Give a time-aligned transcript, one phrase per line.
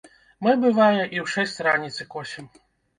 [0.47, 2.55] Мы, бывае, і ў шэсць раніцы косім.